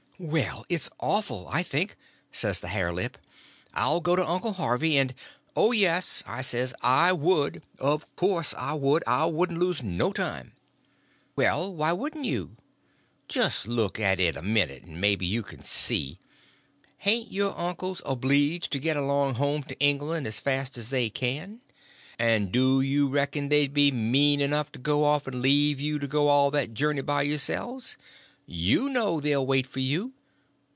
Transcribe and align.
"Well, 0.23 0.65
it's 0.69 0.87
awful, 0.99 1.47
I 1.49 1.63
think," 1.63 1.95
says 2.31 2.59
the 2.59 2.67
hare 2.67 2.93
lip. 2.93 3.17
"I'll 3.73 4.01
go 4.01 4.15
to 4.15 4.23
Uncle 4.23 4.51
Harvey 4.51 4.95
and—" 4.95 5.15
"Oh, 5.55 5.71
yes," 5.71 6.23
I 6.27 6.43
says, 6.43 6.75
"I 6.83 7.11
would. 7.11 7.63
Of 7.79 8.05
course 8.15 8.53
I 8.55 8.75
would. 8.75 9.03
I 9.07 9.25
wouldn't 9.25 9.57
lose 9.57 9.81
no 9.81 10.13
time." 10.13 10.51
"Well, 11.35 11.73
why 11.73 11.91
wouldn't 11.93 12.25
you?" 12.25 12.51
"Just 13.27 13.67
look 13.67 13.99
at 13.99 14.19
it 14.19 14.37
a 14.37 14.43
minute, 14.43 14.83
and 14.83 15.01
maybe 15.01 15.25
you 15.25 15.41
can 15.41 15.63
see. 15.63 16.19
Hain't 16.99 17.31
your 17.31 17.57
uncles 17.57 18.03
obleegd 18.05 18.69
to 18.69 18.77
get 18.77 18.95
along 18.95 19.33
home 19.33 19.63
to 19.63 19.79
England 19.79 20.27
as 20.27 20.39
fast 20.39 20.77
as 20.77 20.89
they 20.91 21.09
can? 21.09 21.61
And 22.19 22.51
do 22.51 22.79
you 22.81 23.07
reckon 23.09 23.49
they'd 23.49 23.73
be 23.73 23.89
mean 23.91 24.39
enough 24.39 24.71
to 24.73 24.77
go 24.79 25.03
off 25.03 25.25
and 25.25 25.41
leave 25.41 25.79
you 25.79 25.97
to 25.97 26.05
go 26.07 26.27
all 26.27 26.51
that 26.51 26.75
journey 26.75 27.01
by 27.01 27.23
yourselves? 27.23 27.97
You 28.53 28.89
know 28.89 29.21
they'll 29.21 29.45
wait 29.45 29.65
for 29.65 29.79
you. 29.79 30.13